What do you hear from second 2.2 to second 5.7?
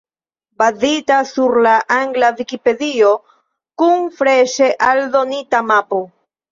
Vikipedio, kun freŝe aldonita